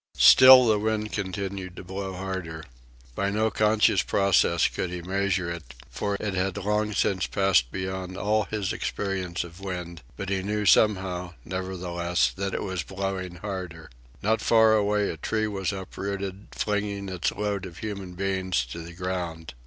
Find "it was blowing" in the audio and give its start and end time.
12.55-13.35